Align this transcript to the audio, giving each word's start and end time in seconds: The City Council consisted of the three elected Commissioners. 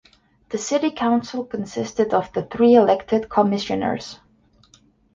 The 0.49 0.57
City 0.57 0.89
Council 0.89 1.45
consisted 1.45 2.11
of 2.11 2.33
the 2.33 2.41
three 2.41 2.73
elected 2.73 3.29
Commissioners. 3.29 4.17